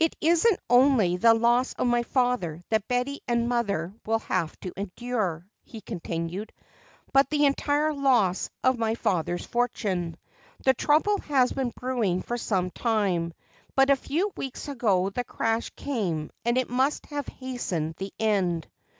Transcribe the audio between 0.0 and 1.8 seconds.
"It isn't only the loss